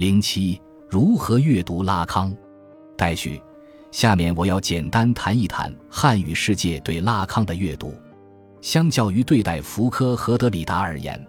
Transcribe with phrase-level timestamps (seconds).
[0.00, 0.58] 零七，
[0.88, 2.34] 如何阅读拉康？
[2.96, 3.38] 待续。
[3.90, 7.92] 下面我要简单谈一谈汉语世界对拉康的阅读。
[8.62, 11.22] 相较于对待福柯和德里达而言，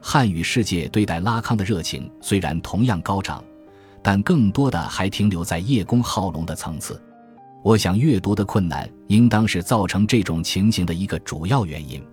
[0.00, 3.44] 汉语世界对待拉康的热情虽然同样高涨，
[4.02, 7.00] 但更多的还停留在叶公好龙的层次。
[7.62, 12.04] 我想，阅读的困难应当是造成这种情形的一个主要原因。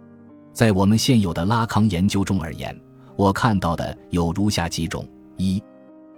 [0.54, 2.80] 在我们现有的拉康研究中而言，
[3.16, 5.04] 我看到的有如下几种：
[5.38, 5.60] 一、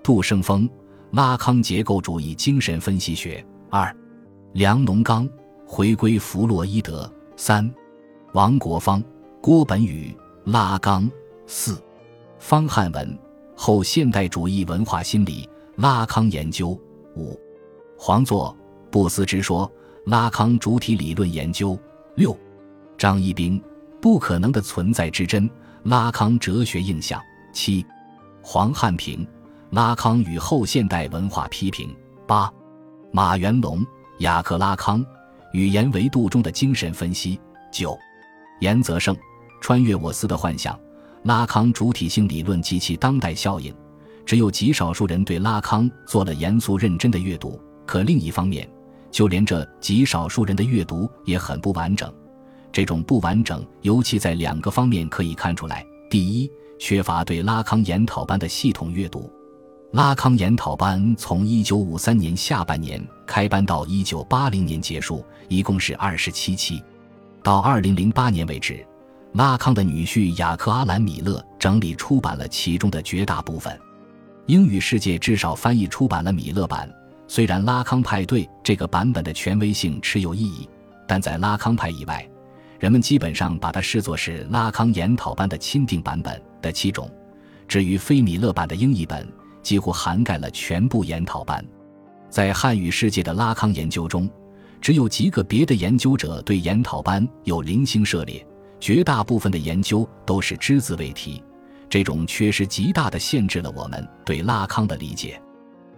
[0.06, 0.70] 杜胜峰
[1.14, 3.92] 《拉康结构主义精神分析学》；二、
[4.54, 5.28] 梁农刚
[5.66, 7.06] 《回归弗洛伊德》；
[7.36, 7.68] 三、
[8.34, 9.04] 王国芳、
[9.42, 10.16] 郭本宇
[10.52, 11.10] 《拉康》；
[11.48, 11.82] 四、
[12.38, 13.10] 方汉文
[13.56, 16.68] 《后现代主义文化心理拉康研究》；
[17.16, 17.36] 五、
[17.98, 18.56] 黄作。
[18.92, 19.70] 不思之说，
[20.06, 21.76] 拉康主体理论研究。
[22.14, 22.38] 六，
[22.96, 23.60] 张一兵，
[24.00, 25.50] 不可能的存在之真，
[25.82, 27.20] 拉康哲学印象。
[27.52, 27.84] 七，
[28.44, 29.28] 黄汉平，
[29.72, 31.94] 拉康与后现代文化批评
[32.28, 32.52] 八，
[33.12, 33.86] 马元龙，
[34.20, 35.06] 雅克拉康，
[35.54, 37.40] 语言维度中的精神分析
[37.72, 37.98] 九，
[38.62, 39.16] 严泽胜，
[39.60, 40.80] 穿越我司的幻想，
[41.24, 43.74] 拉康主体性理论及其当代效应，
[44.26, 48.70] 只有极少数人对拉康做了严肃认真的阅读，可另一方面。
[49.12, 52.14] 就连这极少数人的阅读也很不完整，
[52.72, 59.32] 这种不完整尤其在两个方面可以看出来：第一，缺乏对拉康研讨班的系统阅读。
[59.96, 66.84] 拉康研讨班从1953年下半年开班到1980年结束，一共是二十七期。
[67.42, 68.86] 到2008年为止，
[69.36, 73.80] 拉康的女婿雅克·阿兰·米勒整理出版了其中的绝大部分。
[74.48, 76.94] 英语世界至少翻译出版了米勒版。
[77.26, 80.68] 虽然拉康派对这个版本的权威性持有异议，
[81.08, 82.28] 但在拉康派以外，
[82.82, 87.10] 人们基本上把它视作是拉康研讨班的钦定版本的七种。
[87.66, 89.26] 至于非米勒版的英译本，
[89.66, 91.66] 几乎涵盖了全部研讨班。
[92.30, 94.30] 在汉语世界的拉康研究中，
[94.80, 98.46] 只有极个别的研究者对研讨班有零星涉猎，
[98.80, 101.44] 绝大部分的研究都是只字未提。
[101.90, 105.42] 这种缺失极大地限制了我们对拉康的理解。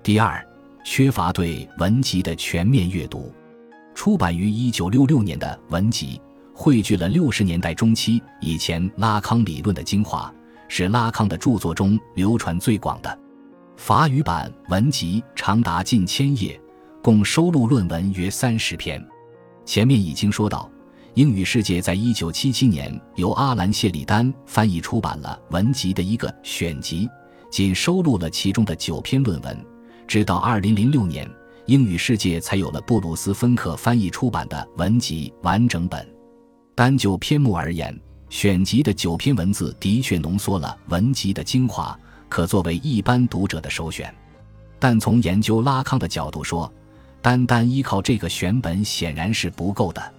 [0.02, 0.42] 第二。
[0.90, 3.30] 缺乏对文集的全面阅读，
[3.94, 6.22] 出版于一九六六年的文集
[6.54, 10.34] 汇聚了六十年代中期以前拉康理论的精华，
[10.70, 13.20] 是拉康的著作中流传最广的。
[13.78, 16.60] 法语版文集长达近千页，
[17.02, 19.02] 共收录论文约三十篇。
[19.66, 20.70] 前面已经说到，
[21.14, 27.08] 英语世界在一九七七年由阿兰·谢里丹翻译出版了文集的一个选集，
[27.52, 29.66] 仅收录了其中的九篇论文。
[30.08, 31.30] 直到二零零六年，
[31.68, 36.06] 英语世界才有了布鲁斯·芬克翻译出版的文集完整本。
[36.74, 41.98] 单就篇目而言，选集的九篇文字的确浓缩了文集的精华，
[42.30, 44.14] 可作为一般读者的首选。
[44.80, 46.72] 但从研究拉康的角度说，
[47.22, 50.14] 单单依靠这个选本显然是不够的。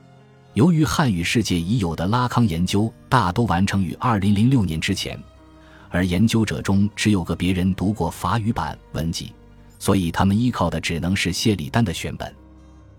[0.54, 5.16] 由于汉语世界已有的拉康研究大都完成于二零零六年之前，
[5.90, 9.32] 而研究者中只有个别人读过法语版文集。
[9.78, 12.34] 所以，他们依靠的只能是谢里丹的选本，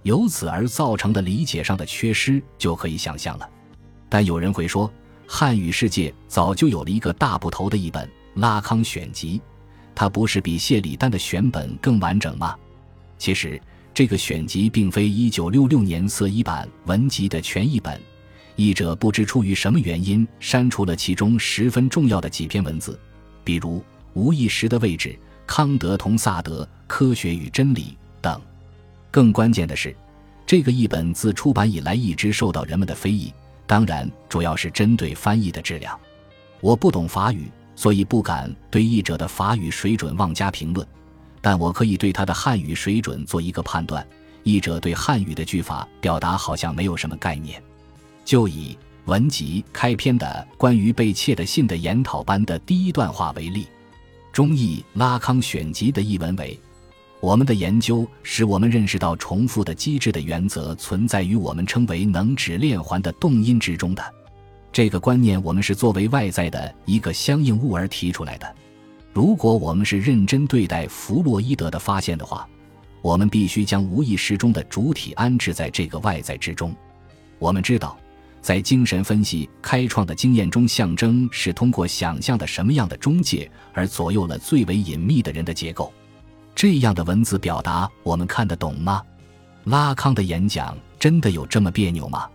[0.03, 3.49] 由此而造成的理解上的缺失就可以想象了。
[4.07, 4.89] 但有人会说，
[5.27, 8.07] 汉语世界早就有了一个大部头的译本
[8.39, 9.37] 《拉康选集》，
[9.93, 12.55] 它不是比谢里丹的选本更完整吗？
[13.17, 13.61] 其实，
[13.93, 18.01] 这个选集并非1966年色一版文集的全译本，
[18.55, 22.99] 译者不知出于什么原因删除了其中十分重要的几篇文字，
[23.43, 23.83] 比如
[24.13, 25.17] 无意识的位置。
[25.45, 28.39] 康德同萨德、科学与真理等，
[29.09, 29.95] 更关键的是，
[30.45, 33.33] 这个译本自出版以来一直受到人们的非议。
[33.65, 35.99] 当然，主要是针对翻译的质量。
[36.61, 40.85] 我不懂法语，所以不敢对译者的法语水准妄加评论，
[41.39, 44.05] 但我可以对他的汉语水准做一个判断。
[44.43, 47.63] 译者对汉语的句法表达好像没有什么概念。
[48.25, 53.65] 就以文集开篇的关于被窃的信的研讨班的第一段话为例。
[54.33, 56.59] 中译拉康选集的译文为
[57.21, 64.03] ：“我们的研究使我们认识到重复的机制的原则存在于我们称为能指链环的动因之中的
[64.71, 68.55] 这个观念，我们是作为外在的一个相应物而提出来的。
[69.13, 72.47] 如果我们是认真对待弗洛伊德的发现的话，
[73.01, 76.75] 我们必须将无意识中的主体安置在这个外在之中。
[77.37, 77.97] 我们知道。”
[78.41, 85.91] 在精神分析开创的经验中，象征是通过想象的什么样的中介而左右了最为隐秘的人的结构。
[86.55, 89.03] 这样的文字表达，我们看得懂吗？
[89.65, 92.29] 拉康的演讲真的有这么别扭吗？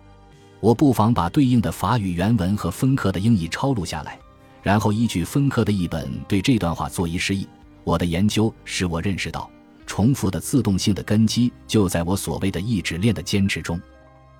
[0.65, 4.17] 我不妨把对应的法语原文和芬克的英译抄录下来，
[4.63, 7.47] 然后依据芬克的译本对这段话做一示意。
[7.83, 9.47] 我的研究使我认识到，
[9.85, 13.79] 重复的自动性的根基就在我所谓的意志链的坚持中。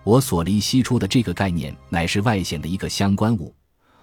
[0.04, 3.54] 我所离析出的这个概念乃是外显的一个相关物。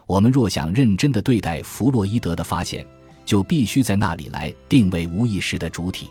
[0.07, 2.87] 我们若想认真地对待弗洛伊德的发现，
[3.25, 6.09] 就必须在那里来定位无意识的主体。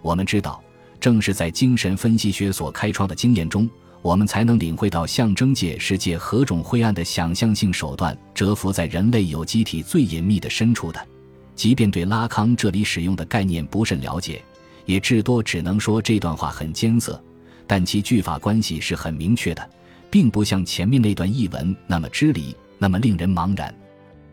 [0.00, 0.62] 我们知道，
[1.00, 3.68] 正是在精神分析学所开创的经验中，
[4.02, 11.06] 我们才能领会到象征界世界何种灰暗的想象性手段蛰伏在人类有机体最隐秘的深处的。
[11.54, 14.42] 即便对拉康这里使用的概念不甚了解，
[14.86, 17.22] 也至多只能说这段话很艰涩，
[17.66, 19.70] 但其句法关系是很明确的，
[20.10, 23.74] 并不像前面那段译文那么支离，那么令人茫然。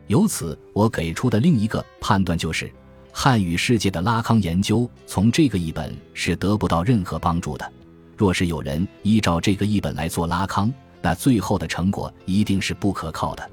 [0.07, 2.71] 由此，我给出的另一个判断就是。
[3.11, 7.73] 汉语世界的拉康研究从这个译本是得不到任何帮助的。
[8.17, 13.49] 若是有人依照这个译本来做拉康，那最后的成果一定是不可靠的。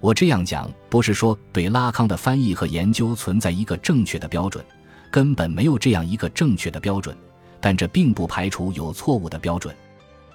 [0.00, 4.64] 我这样讲不是说对拉康的翻译和研究存在一个正确的标准，
[5.10, 7.14] 根本没有这样一个正确的标准。
[7.60, 9.74] 但这并不排除有错误的标准。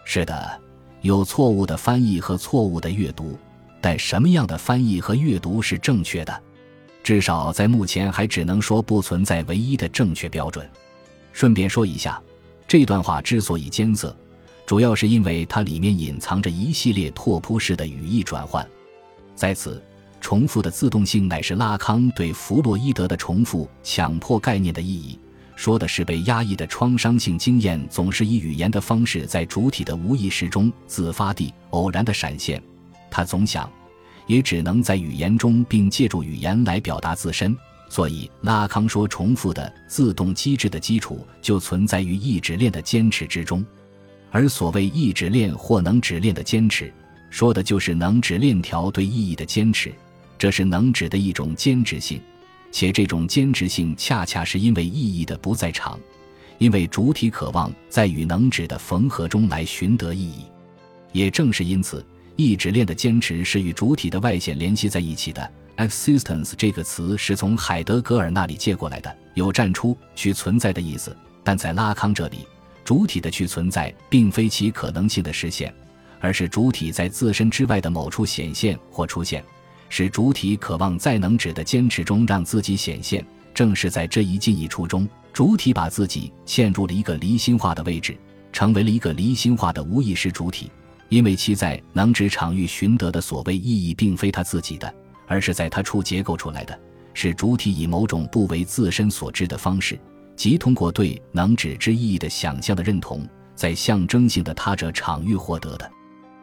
[0.03, 0.61] 是的，
[1.01, 3.37] 有错误的翻译和错误的阅读。
[3.79, 6.41] 但什么样的翻译和阅读是正确的？
[7.01, 10.69] 至少在目前还只能说不存在唯一的正确标准。
[11.31, 12.21] 顺便说一下，
[12.67, 14.15] 这段话之所以艰涩，
[14.65, 18.67] 主要是因为它里面隐藏着一系列拓扑式的语义转换。
[19.35, 19.83] 在此，
[20.19, 25.19] 重复的自动性乃是拉康对弗洛伊德的重复强迫概念的意义，
[25.55, 32.61] 说的是被压抑的创伤性经验总是以语言的方式在主体的无意识中自发地偶然的闪现。
[33.11, 33.69] 他总想。
[34.25, 37.53] 也只能在语言中，并借助语言来表达自身。
[37.93, 43.63] 所以，拉康说，重复的自动机制的基础就存在于意志链的坚持之中。
[44.31, 46.91] 而所谓意志链或能指链的坚持，
[47.29, 49.93] 说的就是能指链条对意义的坚持。
[50.39, 52.19] 这是能指的一种坚持性，
[52.71, 55.99] 且这种坚持性恰恰是因为意义的不在场，
[56.57, 60.45] 因为主体渴望在与能指的缝合中来寻得意义。
[61.11, 62.03] 也正是因此。
[62.35, 65.47] 意志链的坚持是与主体的外显联系在一起的。
[65.77, 71.15] Existence 这个词是从海德格尔那里借过来的，有站出、去存在的意思。
[71.43, 72.47] 但在拉康这里，
[72.85, 75.73] 主体的去存在并非其可能性的实现，
[76.19, 79.43] 而是主体在自身之外的某处显现或出现，
[79.89, 83.25] 使主体渴望在能指的坚持中让自己显现。
[83.53, 88.17] 正是在这一进一出中，主体把自己嵌入了一个离心化的位置，
[88.51, 90.71] 成为了一个离心化的无意识主体。
[91.09, 94.91] 因为其在能指场域寻得的所谓意义，并非他自己的，
[95.27, 96.79] 而是在他处结构出来的，
[97.13, 99.99] 是主体以某种不为自身所知的方式，
[100.35, 105.91] 即通过对能指之意义的想象的认同，在象征性的他者场域获得的。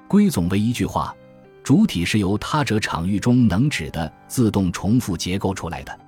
[0.08, 1.14] 归总为一句话：
[1.62, 6.00] 主体是由他者场域中能指的自动重复结构出来的。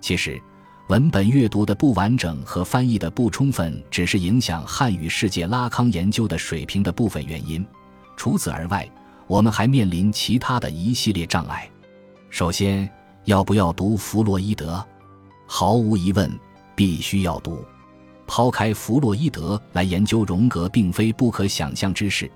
[0.00, 0.40] 其实，
[0.88, 7.64] 文本阅读的不完整和翻译的不充分，只是影响汉语世界拉康研究的水平的部分原因。
[8.16, 8.90] 除此而外，
[9.28, 11.69] 我们还面临其他的一系列障碍。
[12.30, 12.88] 首先，
[13.24, 14.82] 要不要读弗洛伊德？
[15.46, 16.30] 毫无疑问，
[16.76, 17.64] 必须要读。
[18.24, 22.28] 抛开弗洛伊德来研究荣格，并非不可想象之事；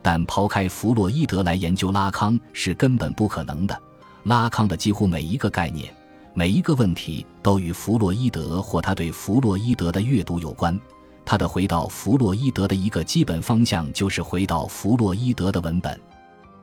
[0.00, 3.78] 但抛开弗洛伊德来研究拉康，是根本不可能的。
[4.22, 5.94] 拉康的几乎每一个概念、
[6.32, 10.80] 每一个问题，都与弗洛伊德或他对弗洛伊德的阅读有关。
[11.26, 16.00] 他的回到弗洛伊德的一个基本方向就是回到弗洛伊德的文本。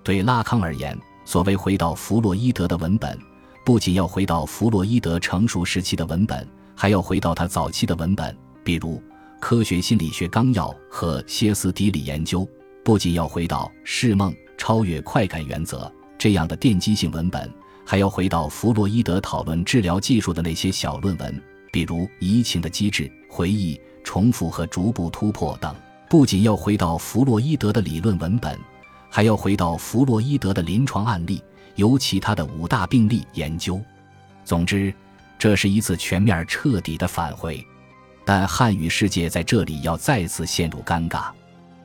[0.03, 3.17] 对拉康而言，所谓回到弗洛伊德的文本，
[3.65, 8.95] 不仅要回到弗洛伊德成熟时期的文本，还要回到他早期的文本，比如
[9.39, 12.45] 《科学心理学纲要》和歇斯底里研究；
[12.83, 15.83] 不仅要回到《释梦》《超越快感原则》
[16.17, 17.51] 这样的奠基性文本，
[17.85, 23.75] 还要回到弗洛伊德讨论治疗技术的那些小论文，比如《移情的机制》《回忆》。
[24.03, 25.75] 重复和逐步突破等，
[26.09, 28.59] 不仅要回到弗洛伊德的理论文本，
[29.11, 31.43] 还要回到弗洛伊德的临床案例，
[31.75, 33.79] 尤其他的五大病例研究。
[34.45, 34.91] 总之，
[35.37, 37.63] 这是一次全面彻底的返回。
[38.23, 41.25] 但汉语世界在这里要再次陷入尴尬。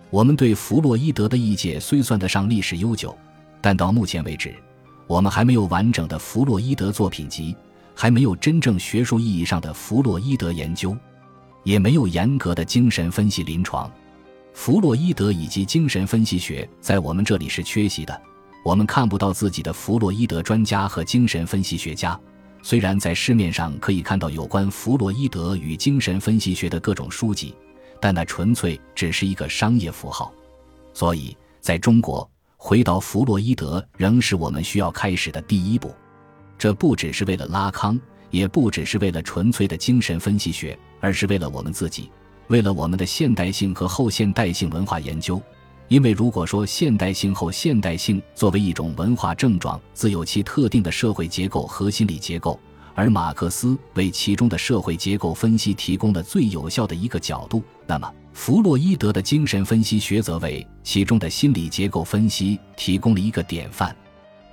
[0.09, 3.17] 我们对弗洛伊德的译介虽算得上历史悠久，
[3.61, 4.55] 但到目前为止，
[5.09, 7.57] 我们还没有完整的弗洛伊德作品集，
[7.95, 10.97] 还没有真正学术意义上的弗洛伊德研究。
[11.65, 13.91] 也没有严格的精神分析临床，
[14.57, 18.23] 弗洛伊德以及精神分析学在我们这里是缺席的。
[18.65, 22.19] 我们看不到自己的弗洛伊德专家和精神分析学家，
[22.63, 27.55] 虽然在市面上可以看到有关弗洛伊德与精神分析学的各种书籍，
[28.01, 30.33] 但那纯粹只是一个商业符号。
[30.95, 35.95] 所以，在中国，回到弗洛伊德仍是我们需要开始的第一步。
[36.57, 38.01] 这不只是为了拉康。
[38.33, 42.11] 也不只是为了纯粹的精神分析学，而是为了我们自己，
[42.49, 45.41] 为了我们的现代性和后现代性文化研究。
[45.89, 52.59] 因为如果说现代性后现代性作为一种文化症状，自有其特定的社会结构和心理结构，
[52.93, 63.95] 而马克思为其中的社会结构分析提供了最有效的一个角度，那么弗洛伊德的精神分析学则为其中的心理结构分析提供了一个典范。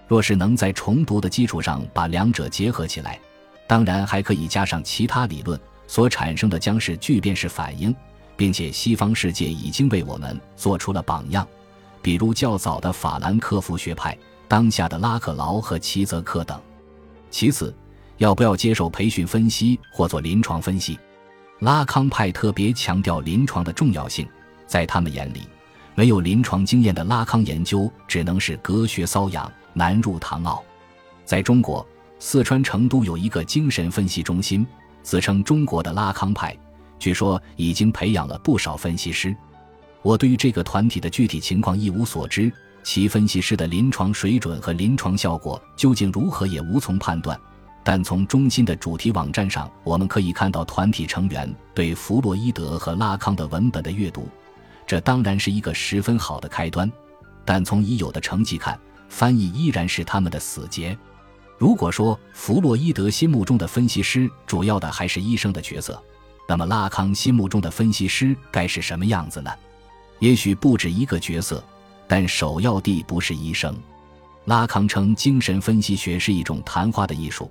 [0.08, 3.20] 若是能在重读的基础上把两者结合起来，
[3.66, 7.96] 当然还可以加上其他理论，所产生的将是聚变式反应。
[8.36, 11.48] 并且西方世界已经为我们做出了榜样，
[12.02, 16.60] 比如较早的法兰克福学派，当下的拉克劳和齐泽克等。
[17.30, 17.74] 其次，
[18.18, 20.98] 要不要接受培训分析或做临床分析？
[21.60, 24.28] 拉康派特别强调临床的重要性，
[24.66, 25.48] 在他们眼里，
[25.96, 30.64] 没有临床经验的拉康研究只能是隔靴搔痒，难入堂奥。
[31.24, 31.86] 在中国，
[32.20, 34.66] 四川成都有一个精神分析中心，
[35.04, 36.58] 自称中国的拉康派。
[36.98, 39.36] 据说已经培养了不少分析师，
[40.02, 47.40] 我对于这个团体的具体情况一无所知，其分析师的临床水准和临床效果究竟如何也无从判断。
[47.84, 54.30] 但从中心的主题网站上，我们可以看到团体成员对弗洛伊德和拉康的文本的阅读，
[54.88, 56.90] 这当然是一个十分好的开端。
[57.44, 58.80] 但从已有的成绩看，
[59.10, 60.98] 翻译依然是他们的死结。
[61.64, 65.98] 如果说弗洛伊德心目中的分析师主要的还是医生的角色。
[66.46, 69.50] 那么，拉康心目中的分析师该是什么样子呢？
[70.20, 71.64] 也许不止一个角色，
[72.06, 73.74] 但首要地不是医生。
[74.44, 77.50] 拉康称精神分析学是一种谈话的艺术，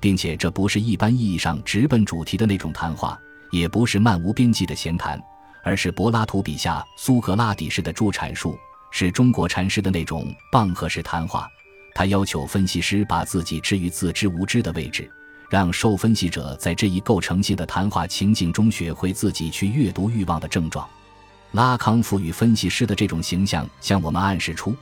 [0.00, 5.22] 并且这不是一般意义上直奔主题的那种谈话，也不是漫无边际的闲谈，
[5.62, 8.56] 而是柏拉图笔下苏格拉底式的助阐述，
[8.90, 11.46] 是中国禅师的那种棒喝式谈话。
[11.94, 15.10] 他要求分析师把自己置于自知无知的位置。
[15.48, 20.88] 让受分析者在这一构成性的谈话情境中学会自己去阅读欲望的症状。
[21.50, 24.72] 拉康赋予分析师的这种形象，向我们暗示出，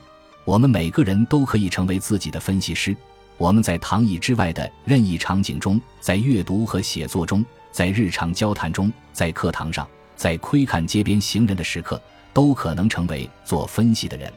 [0.45, 2.95] 我们每个人都可以成为自己的分析师。
[3.37, 11.99] 我们在躺椅之外的任意场景中，在阅读和写作中，在日常交谈中，在课堂上，在窥看街边行人的时刻，
[12.31, 14.31] 都可能成为做分析的人。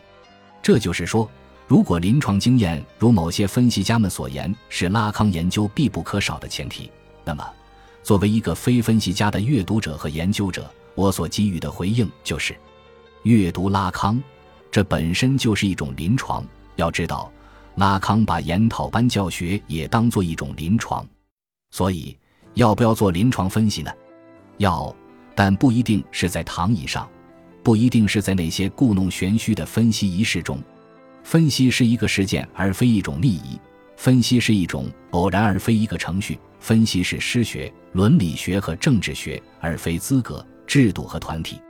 [0.62, 1.30] 这就是说。
[1.72, 6.90] 如果临床经验如某些分析家们所言是拉康研究必不可少的前提，
[7.24, 7.42] 那么，
[8.02, 12.54] 作为一个非分析家的阅读者和研究者，我所给予的回应就是：
[13.22, 14.22] 阅读拉康，
[14.70, 16.44] 这本身就是一种临床。
[16.76, 17.32] 要知道，
[17.76, 21.08] 拉康把研讨班教学也当做一种临床，
[21.70, 22.14] 所以
[22.52, 23.90] 要不要做临床分析呢？
[24.58, 24.94] 要，
[25.34, 27.08] 但不一定是在躺椅上，
[27.62, 30.62] 不一定是在那些故弄玄虚的分析仪式中。
[31.22, 33.58] 分析是一个事件，而非一种利益；
[33.96, 41.60] 分析是一种偶然，而非一个程序；分析是诗学、伦理学和政治学，而非资格、制度和团体。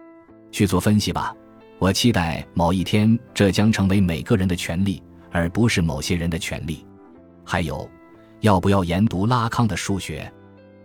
[0.51, 1.35] 去做分析吧，
[1.79, 6.85] 我期待某一天这将成为每个人的权利，而不是某些人的权利。
[7.45, 7.89] 还有，
[8.41, 10.31] 要不要研读拉康的数学？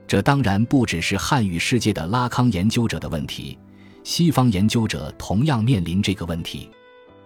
[0.07, 3.57] 这当然不只是汉语世界的拉康研究者的问题，
[4.03, 6.69] 西方研究者同样面临这个问题。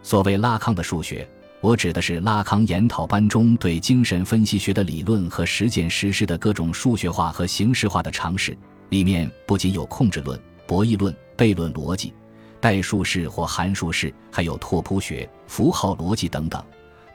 [0.04, 1.28] 所谓拉康的数学，
[1.62, 8.58] 我指的是拉康研讨班中对精神分析学的理论和实践实施的各种数学化和形式化的尝试。
[8.90, 12.14] 里面不仅有控制论、博弈论、悖论逻辑、
[12.60, 16.62] 代数式或函数式，还有拓扑学、符号逻辑等等。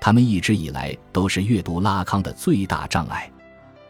[0.01, 3.31] 他们一直以来都是阅读拉康的最大障碍。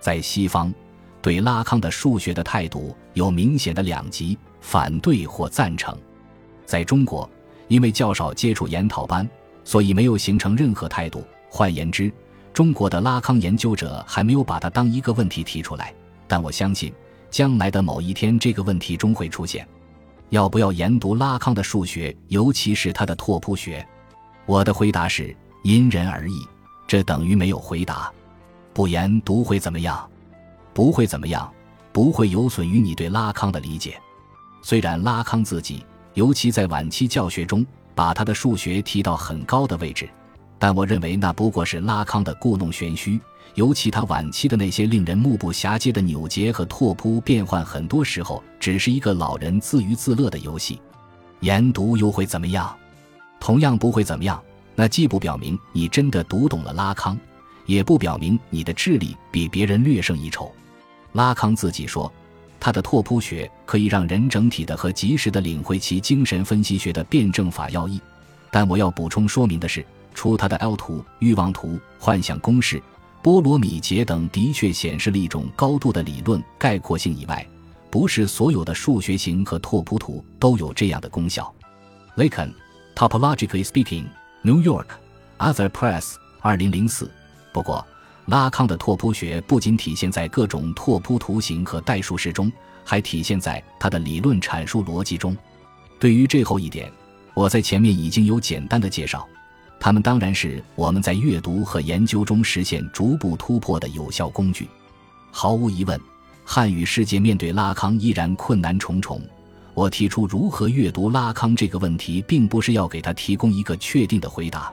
[0.01, 0.73] 在西方，
[1.21, 5.97] 对拉康的数学的态度有明显的两极：反对或赞成。
[6.65, 7.29] 在中国。
[7.69, 9.29] 因为较少接触研讨班，
[9.65, 11.25] 所以没有形成任何态度。
[11.49, 12.13] 换言之，
[12.53, 15.95] 中国的拉康研究者还没有把它当一个问题提出来。
[16.29, 16.93] 但我相信，
[17.31, 19.67] 将来的某一天，这个问题终会出现：
[20.31, 23.87] 要不要研读拉康的数学，尤其是他的拓扑学？
[24.45, 26.35] 我的回答是因人而异。
[26.87, 28.13] 这等于没有回答。
[28.73, 30.09] 不研读会怎么样？
[30.73, 31.53] 不会怎么样，
[31.93, 34.01] 不会有损于你对拉康的理解。
[34.63, 35.85] 虽然拉康自己。
[36.17, 40.09] 尤其在晚期教学中，把他的数学提到很高的位置，
[40.59, 43.21] 但我认为那不过是拉康的故弄玄虚。
[43.55, 50.81] 尤其他晚期的那些令人目不暇接的扭结和拓扑变换，很多时候只是一个老人自娱自乐的游戏。
[51.41, 52.75] 研读又会怎么样？
[53.39, 54.43] 同样不会怎么样。
[54.75, 57.19] 那既不表明你真的读懂了拉康，
[57.67, 60.51] 也不表明你的智力比别人略胜一筹。
[61.13, 62.11] 拉康自己说。
[62.67, 68.01] 他的拓扑学可以让人整体的和及时的领会其精神分析学的辩证法要义，
[68.51, 72.83] 但我要补充说明的是，除他的 L 图、欲望图、幻想公式、
[73.23, 77.47] 波罗米杰等的确显示了一种高度的理论概括性以外，
[77.89, 81.55] 不是所有的数学型和拓扑图都有这样的功效。
[82.17, 82.53] Lacan,
[82.97, 84.07] Topologically Speaking,
[84.43, 84.87] New York,
[85.39, 87.09] Other Press, 二零零四。
[87.53, 87.87] 不过，
[88.27, 92.51] 拉康的拓扑学不仅体现在各种拓扑图形和代数式中，
[92.85, 95.37] 还体现在他的理论阐述逻辑中。
[95.99, 96.91] 对于这后一点，
[97.35, 99.27] 我在前面已经有简单的介绍。
[99.79, 104.69] 它们当然是我们在阅读和研究中实现逐步突破的有效工具。
[105.31, 106.01] 毫无疑问，
[106.45, 109.21] 汉语世界面对拉康依然困难重重。
[109.75, 114.73] 我提出如何阅读拉康这个问题，并不是要给他提供一个确定的回答，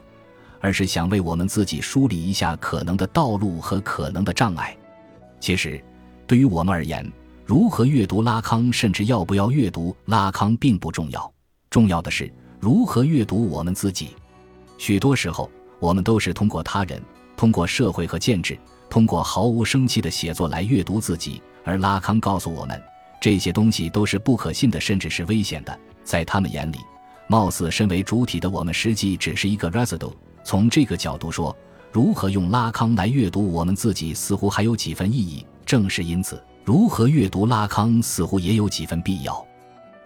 [0.63, 4.74] 而是想为我们自己梳理一下可能的道路和可能的障碍。
[5.41, 5.84] 其实，
[6.25, 7.05] 对于我们而言，
[7.46, 11.29] 如何阅读拉康，甚至要不要阅读拉康，并不重要。
[11.70, 14.12] 重要的是如何阅读我们自己。
[14.77, 15.51] 许多时候，
[15.82, 17.03] 我们都是通过他人、
[17.36, 18.58] 通过社会和建制、
[18.89, 21.41] 通过毫无生气的写作来阅读自己。
[21.65, 22.82] 而拉康告诉我们，
[23.20, 25.77] 这些东西都是不可信的，甚至是危险的。
[26.05, 26.77] 在他们眼里，
[27.27, 30.13] 貌似身为主体的我们，实际只是一个 residue。
[30.44, 31.56] 从这个角度说，
[31.92, 35.46] 如何用拉康来阅读我们自己，似乎还有几分意义。
[35.66, 39.46] 正是因此，如何阅读拉康，似乎也有几分必要。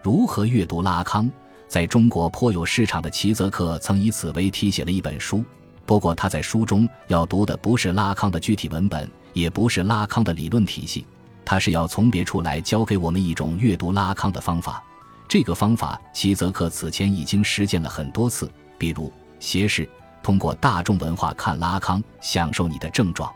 [0.03, 1.29] 如何阅读拉康？
[1.67, 5.43] 在中国颇有市场的齐泽克曾以此为题写了一本书，
[5.85, 11.05] 不过他在书中要读的不是拉康的具体文本，也不是拉康的理论体系，
[11.43, 14.81] 他是要从别处来教给我们一种阅读拉康的方法。
[15.27, 19.89] 这个方法，齐泽克此前已经实践了很多次，比如斜视，
[20.27, 23.33] 通过大众文化看拉康，享受你的症状。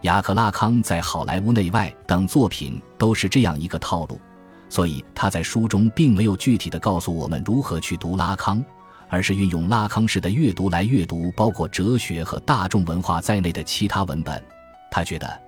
[0.00, 4.18] 雅克拉康在好莱坞内外等作品都是这样一个套路。
[4.70, 8.64] 所以他在书中并没有具体的告诉我们如何去读拉康，
[9.10, 14.42] 而是运用拉康式的阅读来阅读包括哲学和大众文化在内的其他文本。
[14.90, 15.38] 他觉得，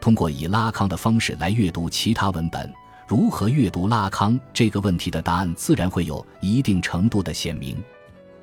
[0.00, 2.68] 通过以拉康的方式来阅读其他文本，
[3.06, 7.80] 如何阅读拉康这个问题的答案自然会有一定程度的显明。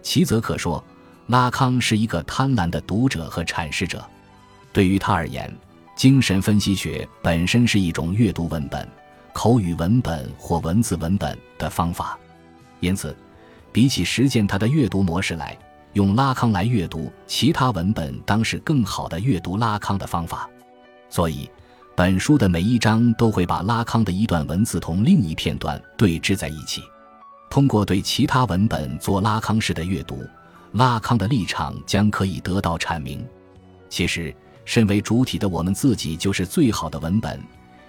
[0.02, 0.82] 齐泽克说，
[1.30, 4.04] 拉康是一个贪婪的读者和阐释者。
[4.74, 5.56] 对于他而言，
[5.96, 8.88] 精神分析学本身是一种阅读文本。
[9.32, 12.18] 口语文本或文字文本的方法，
[12.80, 13.16] 因此，
[13.72, 15.56] 比起实践它的阅读模式来，
[15.94, 20.50] 用拉康来阅读其他文本，当是更好的阅读拉康的方法。
[21.12, 21.48] 所以，
[21.96, 26.82] 本书的每一章都会把拉康的一段文字同另一片段对峙在一起，
[27.52, 30.28] 通过对其他文本做拉康式的阅读，
[30.74, 33.26] 拉康的立场将可以得到阐明。
[33.90, 34.34] 其实，
[34.66, 37.40] 身为主体的我们自己就是最好的文本。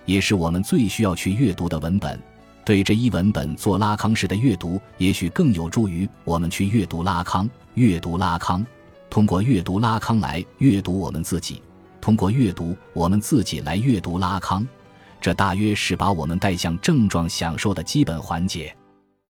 [0.06, 2.20] 也是我们最需要去阅读的文本。
[2.64, 7.48] 对这一文本做拉康式的阅读，也许更有助于我们去阅读拉康。
[7.74, 8.66] 阅读拉康，
[9.08, 11.62] 通过阅读拉康来阅读我们自己，
[12.00, 14.66] 通过阅读我们自己来阅读拉康，
[15.20, 18.74] 这大约是把我们带向症状享受的基本环节。